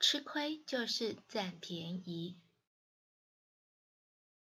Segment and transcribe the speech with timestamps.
[0.00, 2.36] 吃亏就是占便宜